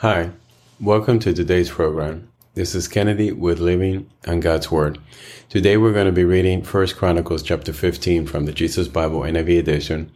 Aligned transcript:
Hi, 0.00 0.30
welcome 0.78 1.18
to 1.18 1.34
today's 1.34 1.70
program. 1.70 2.28
This 2.54 2.76
is 2.76 2.86
Kennedy 2.86 3.32
with 3.32 3.58
Living 3.58 4.08
on 4.28 4.38
God's 4.38 4.70
Word. 4.70 5.00
Today 5.48 5.76
we're 5.76 5.92
going 5.92 6.06
to 6.06 6.12
be 6.12 6.22
reading 6.22 6.62
1 6.62 6.86
Chronicles 6.90 7.42
chapter 7.42 7.72
15 7.72 8.24
from 8.28 8.44
the 8.44 8.52
Jesus 8.52 8.86
Bible 8.86 9.22
NIV 9.22 9.58
edition, 9.58 10.12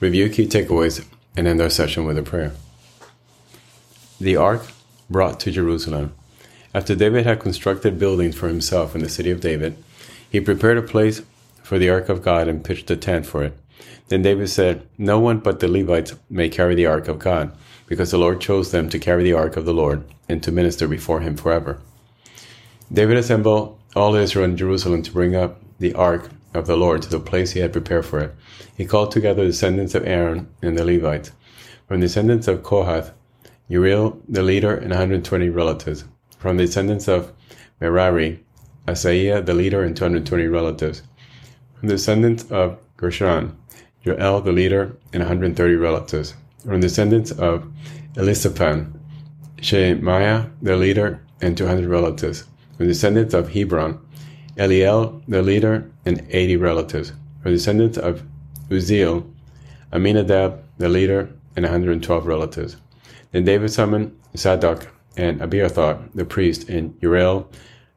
review 0.00 0.30
key 0.30 0.46
takeaways, 0.46 1.06
and 1.36 1.46
end 1.46 1.60
our 1.60 1.68
session 1.68 2.06
with 2.06 2.16
a 2.16 2.22
prayer. 2.22 2.54
The 4.18 4.36
Ark 4.36 4.68
brought 5.10 5.38
to 5.40 5.50
Jerusalem. 5.50 6.14
After 6.72 6.94
David 6.94 7.26
had 7.26 7.40
constructed 7.40 7.98
buildings 7.98 8.36
for 8.36 8.48
himself 8.48 8.94
in 8.94 9.02
the 9.02 9.10
city 9.10 9.30
of 9.30 9.42
David, 9.42 9.76
he 10.30 10.40
prepared 10.40 10.78
a 10.78 10.82
place 10.82 11.20
for 11.62 11.78
the 11.78 11.90
Ark 11.90 12.08
of 12.08 12.22
God 12.22 12.48
and 12.48 12.64
pitched 12.64 12.90
a 12.90 12.96
tent 12.96 13.26
for 13.26 13.44
it. 13.44 13.58
Then 14.08 14.22
David 14.22 14.48
said, 14.48 14.88
No 14.96 15.20
one 15.20 15.40
but 15.40 15.60
the 15.60 15.68
Levites 15.68 16.14
may 16.30 16.48
carry 16.48 16.74
the 16.74 16.86
Ark 16.86 17.06
of 17.06 17.18
God, 17.18 17.52
because 17.86 18.10
the 18.10 18.18
Lord 18.18 18.40
chose 18.40 18.70
them 18.70 18.88
to 18.88 18.98
carry 18.98 19.22
the 19.22 19.32
Ark 19.32 19.56
of 19.56 19.64
the 19.64 19.74
Lord 19.74 20.04
and 20.28 20.42
to 20.42 20.52
minister 20.52 20.88
before 20.88 21.20
him 21.20 21.36
forever. 21.36 21.80
David 22.92 23.16
assembled 23.16 23.78
all 23.94 24.14
Israel 24.14 24.44
in 24.44 24.56
Jerusalem 24.56 25.02
to 25.02 25.12
bring 25.12 25.34
up 25.34 25.60
the 25.78 25.94
Ark 25.94 26.30
of 26.54 26.66
the 26.66 26.76
Lord 26.76 27.02
to 27.02 27.08
the 27.08 27.20
place 27.20 27.52
he 27.52 27.60
had 27.60 27.72
prepared 27.72 28.06
for 28.06 28.20
it. 28.20 28.34
He 28.76 28.86
called 28.86 29.10
together 29.10 29.42
the 29.42 29.48
descendants 29.48 29.94
of 29.94 30.06
Aaron 30.06 30.48
and 30.62 30.76
the 30.76 30.84
Levites. 30.84 31.32
From 31.86 32.00
the 32.00 32.06
descendants 32.06 32.48
of 32.48 32.62
Kohath, 32.62 33.12
Uriel 33.68 34.20
the 34.28 34.42
leader 34.42 34.74
and 34.74 34.90
120 34.90 35.48
relatives. 35.50 36.04
From 36.38 36.56
the 36.56 36.66
descendants 36.66 37.08
of 37.08 37.32
Merari, 37.80 38.44
Asaiah 38.86 39.44
the 39.44 39.54
leader 39.54 39.82
and 39.82 39.96
220 39.96 40.46
relatives. 40.46 41.02
From 41.78 41.88
the 41.88 41.94
descendants 41.94 42.50
of 42.50 42.78
Gershon, 42.96 43.56
Joel 44.04 44.40
the 44.40 44.52
leader 44.52 44.96
and 45.12 45.22
130 45.22 45.74
relatives. 45.76 46.34
The 46.66 46.78
descendants 46.78 47.30
of 47.30 47.64
Elizaphan, 48.16 48.92
Shemaiah 49.62 50.50
the 50.60 50.76
leader 50.76 51.22
and 51.40 51.56
200 51.56 51.88
relatives. 51.88 52.42
The 52.78 52.86
descendants 52.86 53.34
of 53.34 53.50
Hebron, 53.50 54.00
Eliel 54.56 55.22
the 55.28 55.42
leader 55.42 55.88
and 56.04 56.26
80 56.28 56.56
relatives. 56.56 57.12
The 57.44 57.50
descendants 57.50 57.98
of 57.98 58.24
Uzziel, 58.68 59.24
Amminadab 59.92 60.58
the 60.78 60.88
leader 60.88 61.30
and 61.54 61.64
112 61.64 62.26
relatives. 62.26 62.76
Then 63.30 63.44
David 63.44 63.70
summoned 63.70 64.18
Zadok 64.36 64.88
and 65.16 65.40
Abiathar 65.40 66.00
the 66.16 66.24
priest 66.24 66.68
and 66.68 66.96
Uriel, 67.00 67.48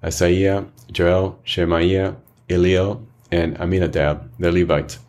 Asaiah, 0.04 0.70
Joel, 0.92 1.40
Shemaiah, 1.44 2.16
Eliel, 2.48 3.04
and 3.32 3.58
Amminadab 3.58 4.30
the 4.38 4.52
Levites. 4.52 5.00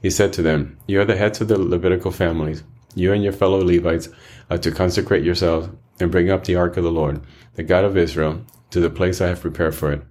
He 0.00 0.08
said 0.08 0.32
to 0.32 0.42
them, 0.42 0.78
You 0.86 1.02
are 1.02 1.04
the 1.04 1.16
heads 1.16 1.42
of 1.42 1.48
the 1.48 1.58
Levitical 1.58 2.10
families. 2.10 2.62
You 2.94 3.12
and 3.12 3.22
your 3.22 3.32
fellow 3.32 3.62
Levites 3.62 4.08
are 4.50 4.58
to 4.58 4.70
consecrate 4.70 5.24
yourselves 5.24 5.68
and 6.00 6.10
bring 6.10 6.30
up 6.30 6.44
the 6.44 6.56
ark 6.56 6.76
of 6.76 6.84
the 6.84 6.90
Lord, 6.90 7.20
the 7.54 7.62
God 7.62 7.84
of 7.84 7.96
Israel, 7.96 8.44
to 8.70 8.80
the 8.80 8.90
place 8.90 9.20
I 9.20 9.28
have 9.28 9.40
prepared 9.40 9.74
for 9.74 9.92
it. 9.92 10.02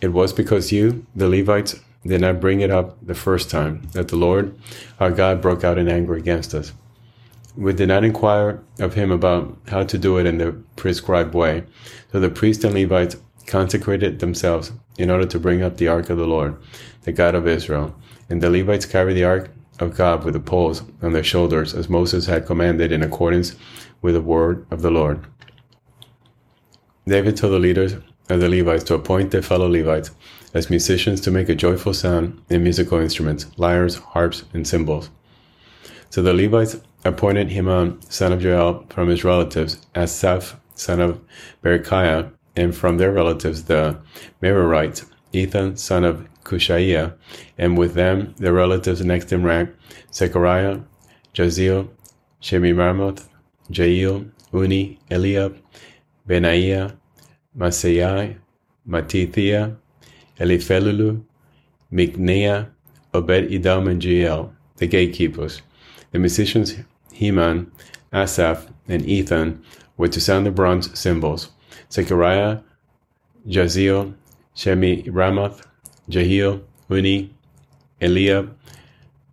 It 0.00 0.12
was 0.12 0.32
because 0.32 0.72
you, 0.72 1.06
the 1.14 1.28
Levites, 1.28 1.80
did 2.06 2.20
not 2.20 2.40
bring 2.40 2.60
it 2.60 2.70
up 2.70 2.98
the 3.04 3.14
first 3.14 3.50
time 3.50 3.88
that 3.92 4.08
the 4.08 4.16
Lord 4.16 4.56
our 5.00 5.10
God 5.10 5.40
broke 5.40 5.64
out 5.64 5.78
in 5.78 5.88
anger 5.88 6.14
against 6.14 6.54
us. 6.54 6.72
We 7.56 7.72
did 7.72 7.88
not 7.88 8.04
inquire 8.04 8.60
of 8.78 8.94
him 8.94 9.10
about 9.10 9.56
how 9.68 9.84
to 9.84 9.96
do 9.96 10.18
it 10.18 10.26
in 10.26 10.38
the 10.38 10.52
prescribed 10.76 11.34
way. 11.34 11.64
So 12.12 12.20
the 12.20 12.28
priests 12.28 12.64
and 12.64 12.74
Levites 12.74 13.16
consecrated 13.46 14.18
themselves 14.18 14.72
in 14.98 15.10
order 15.10 15.26
to 15.26 15.38
bring 15.38 15.62
up 15.62 15.76
the 15.76 15.88
ark 15.88 16.10
of 16.10 16.18
the 16.18 16.26
Lord, 16.26 16.56
the 17.02 17.12
God 17.12 17.34
of 17.34 17.46
Israel. 17.46 17.94
And 18.28 18.42
the 18.42 18.50
Levites 18.50 18.86
carried 18.86 19.14
the 19.14 19.24
ark 19.24 19.50
of 19.80 19.96
God 19.96 20.24
with 20.24 20.34
the 20.34 20.40
poles 20.40 20.82
on 21.02 21.12
their 21.12 21.24
shoulders, 21.24 21.74
as 21.74 21.88
Moses 21.88 22.26
had 22.26 22.46
commanded 22.46 22.92
in 22.92 23.02
accordance 23.02 23.56
with 24.02 24.14
the 24.14 24.20
word 24.20 24.66
of 24.70 24.82
the 24.82 24.90
Lord. 24.90 25.26
David 27.06 27.36
told 27.36 27.52
the 27.52 27.58
leaders 27.58 27.94
of 28.30 28.40
the 28.40 28.48
Levites 28.48 28.84
to 28.84 28.94
appoint 28.94 29.30
their 29.30 29.42
fellow 29.42 29.68
Levites 29.68 30.10
as 30.54 30.70
musicians 30.70 31.20
to 31.20 31.30
make 31.30 31.48
a 31.48 31.54
joyful 31.54 31.92
sound 31.92 32.40
in 32.48 32.62
musical 32.62 32.98
instruments, 32.98 33.46
lyres, 33.56 33.96
harps, 33.96 34.44
and 34.54 34.66
cymbals. 34.66 35.10
So 36.10 36.22
the 36.22 36.32
Levites 36.32 36.76
appointed 37.04 37.50
Heman, 37.50 37.88
um, 37.88 38.00
son 38.08 38.32
of 38.32 38.40
Joel, 38.40 38.86
from 38.88 39.08
his 39.08 39.24
relatives, 39.24 39.84
Asaph, 39.94 40.56
son 40.74 41.00
of 41.00 41.20
Berekiah, 41.62 42.30
and 42.56 42.74
from 42.74 42.98
their 42.98 43.12
relatives 43.12 43.64
the 43.64 43.98
Merarites, 44.40 45.04
Ethan, 45.34 45.76
son 45.76 46.04
of 46.04 46.26
Kushaiah, 46.44 47.14
and 47.58 47.76
with 47.76 47.94
them 47.94 48.34
their 48.38 48.52
relatives 48.52 49.04
next 49.04 49.32
in 49.32 49.42
rank, 49.42 49.70
Zechariah, 50.12 50.80
Jaaziel, 51.34 51.88
Shemiramoth, 52.40 53.26
Jael, 53.70 54.26
Unni, 54.52 54.98
Eliab, 55.10 55.56
Benaiah, 56.26 56.96
Masai, 57.54 58.36
Mattithiah, 58.88 59.76
Eliphelulu, 60.38 61.24
Mikneiah, 61.92 62.68
Obed 63.12 63.52
Edom, 63.52 63.88
and 63.88 64.02
Jeiel, 64.02 64.52
the 64.76 64.86
gatekeepers. 64.86 65.62
The 66.10 66.18
musicians 66.18 66.74
Heman, 67.12 67.70
Asaph, 68.12 68.66
and 68.88 69.06
Ethan 69.06 69.62
were 69.96 70.08
to 70.08 70.20
sound 70.20 70.46
the 70.46 70.50
bronze 70.50 70.98
cymbals. 70.98 71.50
Zechariah, 71.90 72.60
Jaaziel, 73.46 74.14
Shemiramoth, 74.56 75.62
Jehiel, 76.08 76.62
Unni, 76.88 77.30
Eliab, 78.00 78.56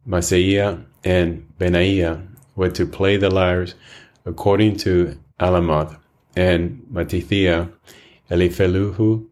Maaseiah, 0.08 0.84
and 1.04 1.48
Benaiah 1.58 2.22
were 2.56 2.70
to 2.72 2.86
play 2.86 3.18
the 3.18 3.30
lyres 3.30 3.76
according 4.26 4.78
to 4.78 5.18
Alamoth, 5.40 5.98
and 6.36 6.86
Mattithiah, 6.92 7.72
Elipheluhu, 8.30 9.28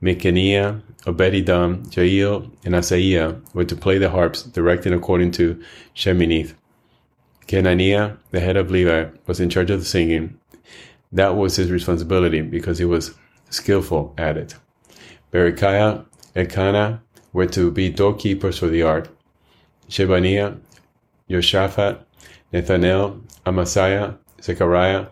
Mechaniah, 0.00 0.80
Obededom, 1.04 1.94
Jael, 1.94 2.50
and 2.64 2.74
Asaiah 2.74 3.40
were 3.54 3.64
to 3.64 3.76
play 3.76 3.98
the 3.98 4.10
harps 4.10 4.42
directed 4.42 4.92
according 4.92 5.32
to 5.32 5.62
Sheminith. 5.94 6.54
Kenaniah, 7.46 8.18
the 8.30 8.40
head 8.40 8.56
of 8.56 8.70
Levi, 8.70 9.06
was 9.26 9.40
in 9.40 9.48
charge 9.48 9.70
of 9.70 9.80
the 9.80 9.86
singing. 9.86 10.38
That 11.12 11.36
was 11.36 11.56
his 11.56 11.70
responsibility 11.70 12.42
because 12.42 12.78
he 12.78 12.84
was 12.84 13.14
skillful 13.50 14.14
at 14.18 14.36
it. 14.36 14.54
Berekiah 15.32 16.04
Elkanah 16.34 17.02
were 17.32 17.46
to 17.46 17.70
be 17.70 17.90
doorkeepers 17.90 18.58
for 18.58 18.68
the 18.68 18.82
ark. 18.82 19.08
Shebaniah, 19.88 20.58
Yoshaphat, 21.28 22.00
Nathanael, 22.52 23.20
Amasiah, 23.44 24.16
Zechariah, 24.42 25.06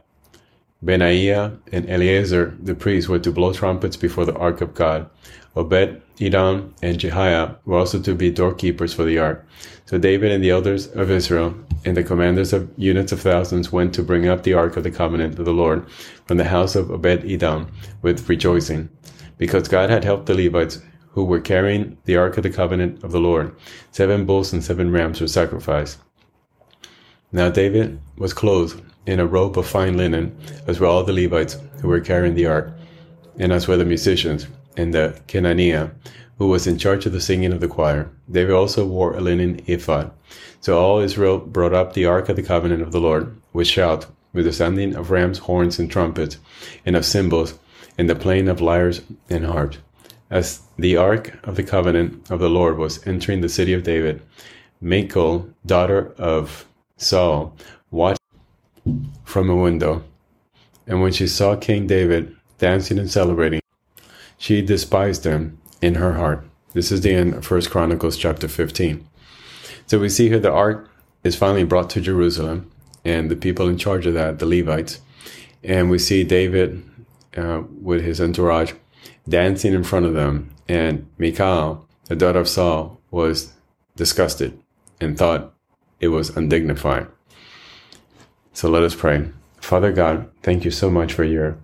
Benaiah, 0.82 1.58
and 1.72 1.88
Eleazar 1.88 2.56
the 2.62 2.74
priests 2.74 3.08
were 3.08 3.18
to 3.18 3.32
blow 3.32 3.52
trumpets 3.52 3.96
before 3.96 4.24
the 4.24 4.36
ark 4.36 4.60
of 4.60 4.74
God. 4.74 5.08
Obed, 5.56 6.02
Edom, 6.20 6.74
and 6.82 6.98
Jehiah 6.98 7.56
were 7.64 7.78
also 7.78 8.00
to 8.00 8.14
be 8.14 8.30
doorkeepers 8.30 8.92
for 8.92 9.04
the 9.04 9.18
ark. 9.18 9.46
So 9.86 9.98
David 9.98 10.30
and 10.30 10.44
the 10.44 10.50
elders 10.50 10.88
of 10.88 11.10
Israel 11.10 11.54
and 11.84 11.96
the 11.96 12.02
commanders 12.02 12.52
of 12.52 12.70
units 12.76 13.12
of 13.12 13.20
thousands 13.20 13.72
went 13.72 13.94
to 13.94 14.02
bring 14.02 14.28
up 14.28 14.42
the 14.42 14.54
ark 14.54 14.76
of 14.76 14.82
the 14.82 14.90
covenant 14.90 15.38
of 15.38 15.44
the 15.44 15.52
Lord 15.52 15.88
from 16.26 16.36
the 16.36 16.44
house 16.44 16.76
of 16.76 16.90
Obed 16.90 17.24
Edom 17.24 17.72
with 18.02 18.28
rejoicing, 18.28 18.90
because 19.38 19.68
God 19.68 19.90
had 19.90 20.04
helped 20.04 20.26
the 20.26 20.34
Levites 20.34 20.80
who 21.10 21.24
were 21.24 21.40
carrying 21.40 21.96
the 22.04 22.16
ark 22.16 22.36
of 22.36 22.42
the 22.42 22.50
covenant 22.50 23.02
of 23.02 23.12
the 23.12 23.20
Lord. 23.20 23.56
Seven 23.90 24.26
bulls 24.26 24.52
and 24.52 24.62
seven 24.62 24.90
rams 24.90 25.20
were 25.20 25.28
sacrificed. 25.28 25.98
Now 27.32 27.50
David 27.50 28.00
was 28.16 28.34
clothed 28.34 28.82
in 29.06 29.20
a 29.20 29.26
robe 29.26 29.58
of 29.58 29.66
fine 29.66 29.96
linen, 29.96 30.36
as 30.66 30.78
were 30.78 30.86
all 30.86 31.04
the 31.04 31.12
Levites 31.12 31.56
who 31.80 31.88
were 31.88 32.00
carrying 32.00 32.34
the 32.34 32.46
ark, 32.46 32.76
and 33.38 33.52
as 33.52 33.66
were 33.66 33.76
the 33.76 33.84
musicians, 33.84 34.46
and 34.76 34.92
the 34.92 35.20
Kenaniah, 35.26 35.90
who 36.38 36.48
was 36.48 36.66
in 36.66 36.76
charge 36.76 37.06
of 37.06 37.12
the 37.12 37.20
singing 37.20 37.52
of 37.52 37.60
the 37.60 37.68
choir. 37.68 38.10
David 38.30 38.54
also 38.54 38.84
wore 38.84 39.14
a 39.14 39.20
linen 39.20 39.60
ephod. 39.66 40.10
So 40.60 40.78
all 40.78 40.98
Israel 40.98 41.38
brought 41.38 41.72
up 41.72 41.92
the 41.92 42.04
ark 42.04 42.28
of 42.28 42.36
the 42.36 42.42
covenant 42.42 42.82
of 42.82 42.92
the 42.92 43.00
Lord 43.00 43.40
with 43.52 43.68
shout, 43.68 44.06
with 44.32 44.44
the 44.44 44.52
sounding 44.52 44.94
of 44.94 45.10
rams, 45.10 45.38
horns, 45.38 45.78
and 45.78 45.90
trumpets, 45.90 46.36
and 46.84 46.94
of 46.94 47.06
cymbals, 47.06 47.58
and 47.98 48.08
the 48.08 48.14
plain 48.14 48.48
of 48.48 48.60
lyres 48.60 49.02
and 49.28 49.46
harps. 49.46 49.78
As 50.30 50.62
the 50.78 50.96
ark 50.96 51.38
of 51.44 51.56
the 51.56 51.62
covenant 51.62 52.30
of 52.30 52.40
the 52.40 52.50
Lord 52.50 52.78
was 52.78 53.06
entering 53.06 53.40
the 53.40 53.48
city 53.48 53.72
of 53.72 53.84
David, 53.84 54.22
Michal, 54.80 55.48
daughter 55.64 56.12
of 56.18 56.66
Saul, 56.96 57.56
watched 57.90 58.20
from 59.24 59.48
a 59.48 59.56
window. 59.56 60.04
And 60.86 61.00
when 61.00 61.12
she 61.12 61.26
saw 61.26 61.56
King 61.56 61.86
David 61.86 62.36
dancing 62.58 62.98
and 62.98 63.10
celebrating, 63.10 63.60
she 64.38 64.62
despised 64.62 65.24
him 65.24 65.58
in 65.80 65.94
her 65.94 66.14
heart. 66.14 66.46
This 66.72 66.92
is 66.92 67.00
the 67.00 67.14
end 67.14 67.34
of 67.34 67.46
First 67.46 67.70
Chronicles 67.70 68.16
chapter 68.16 68.48
15. 68.48 69.06
So 69.86 69.98
we 69.98 70.08
see 70.08 70.28
here 70.28 70.38
the 70.38 70.50
ark 70.50 70.90
is 71.24 71.36
finally 71.36 71.64
brought 71.64 71.90
to 71.90 72.00
Jerusalem, 72.00 72.70
and 73.04 73.30
the 73.30 73.36
people 73.36 73.68
in 73.68 73.78
charge 73.78 74.06
of 74.06 74.14
that, 74.14 74.38
the 74.38 74.46
Levites. 74.46 75.00
And 75.62 75.90
we 75.90 75.98
see 75.98 76.24
David 76.24 76.84
uh, 77.36 77.62
with 77.80 78.04
his 78.04 78.20
entourage 78.20 78.72
dancing 79.28 79.74
in 79.74 79.84
front 79.84 80.06
of 80.06 80.14
them. 80.14 80.50
And 80.68 81.08
Michal, 81.18 81.86
the 82.06 82.16
daughter 82.16 82.40
of 82.40 82.48
Saul, 82.48 83.00
was 83.10 83.52
disgusted 83.96 84.58
and 85.00 85.16
thought 85.16 85.54
it 86.00 86.08
was 86.08 86.36
undignified. 86.36 87.06
So 88.52 88.68
let 88.68 88.82
us 88.82 88.94
pray. 88.94 89.30
Father 89.58 89.92
God, 89.92 90.30
thank 90.42 90.64
you 90.64 90.70
so 90.70 90.90
much 90.90 91.12
for 91.12 91.24
your 91.24 91.58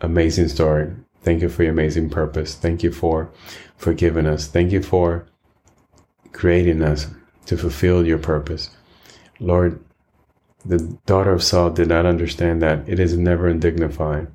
amazing 0.00 0.48
story. 0.48 0.92
Thank 1.22 1.42
you 1.42 1.48
for 1.48 1.62
your 1.62 1.72
amazing 1.72 2.10
purpose. 2.10 2.54
Thank 2.54 2.82
you 2.82 2.92
for 2.92 3.30
forgiving 3.76 4.26
us. 4.26 4.46
Thank 4.46 4.72
you 4.72 4.82
for 4.82 5.26
creating 6.32 6.82
us 6.82 7.06
to 7.46 7.56
fulfill 7.56 8.06
your 8.06 8.18
purpose. 8.18 8.70
Lord, 9.40 9.82
the 10.64 10.78
daughter 11.06 11.32
of 11.32 11.42
Saul 11.42 11.70
did 11.70 11.88
not 11.88 12.06
understand 12.06 12.62
that 12.62 12.88
it 12.88 12.98
is 12.98 13.16
never 13.16 13.48
undignified 13.48 14.28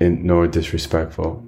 nor 0.00 0.46
disrespectful 0.46 1.44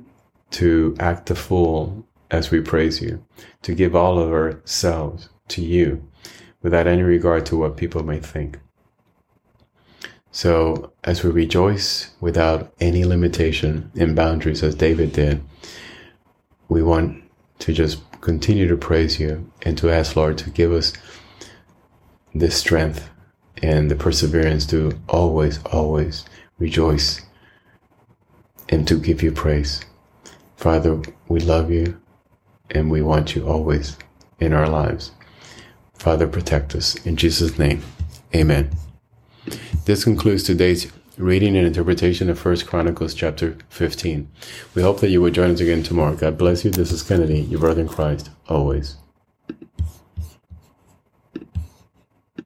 to 0.51 0.97
act 0.99 1.31
a 1.31 1.35
fool 1.35 2.07
as 2.31 2.51
we 2.51 2.61
praise 2.61 3.01
you, 3.01 3.25
to 3.63 3.75
give 3.75 3.95
all 3.95 4.19
of 4.19 4.31
ourselves 4.31 5.29
to 5.49 5.63
you 5.63 6.07
without 6.63 6.87
any 6.87 7.03
regard 7.03 7.47
to 7.47 7.57
what 7.57 7.77
people 7.77 8.03
may 8.03 8.19
think. 8.19 8.59
So, 10.31 10.93
as 11.05 11.25
we 11.25 11.31
rejoice 11.31 12.11
without 12.21 12.73
any 12.81 13.05
limitation 13.05 13.91
and 13.99 14.15
boundaries, 14.15 14.63
as 14.63 14.75
David 14.75 15.13
did, 15.13 15.43
we 16.69 16.83
want 16.83 17.25
to 17.61 17.73
just 17.73 17.99
continue 18.21 18.69
to 18.69 18.77
praise 18.77 19.19
you 19.19 19.51
and 19.63 19.77
to 19.79 19.91
ask, 19.91 20.17
Lord, 20.17 20.37
to 20.39 20.51
give 20.51 20.73
us 20.73 20.93
the 22.35 22.51
strength 22.51 23.09
and 23.63 23.91
the 23.91 23.97
perseverance 23.97 24.67
to 24.67 24.93
always, 25.09 25.61
always 25.65 26.25
rejoice 26.59 27.23
and 28.69 28.87
to 28.89 28.99
give 28.99 29.23
you 29.23 29.33
praise. 29.33 29.85
Father, 30.57 31.01
we 31.29 31.41
love 31.41 31.71
you 31.71 32.01
and 32.71 32.91
we 32.91 33.03
want 33.03 33.35
you 33.35 33.47
always 33.47 33.97
in 34.41 34.53
our 34.53 34.69
lives. 34.69 35.13
Father, 35.95 36.27
protect 36.27 36.75
us. 36.75 36.95
In 37.07 37.17
Jesus' 37.17 37.59
name, 37.59 37.83
amen. 38.35 38.71
This 39.85 40.05
concludes 40.05 40.43
today's 40.43 40.93
reading 41.17 41.57
and 41.57 41.67
interpretation 41.67 42.31
of 42.31 42.39
First 42.39 42.67
Chronicles 42.67 43.15
chapter 43.15 43.57
15. 43.71 44.29
We 44.75 44.83
hope 44.83 45.01
that 45.01 45.11
you 45.11 45.21
will 45.21 45.31
join 45.31 45.51
us 45.51 45.61
again 45.61 45.83
tomorrow. 45.83 46.15
God 46.15 46.39
bless 46.39 46.65
you. 46.65 46.71
This 46.71 46.93
is 46.93 47.03
Kennedy, 47.03 47.41
your 47.41 47.61
brother 47.61 47.81
in 47.81 47.89
Christ, 47.89 48.31
always. 48.49 48.97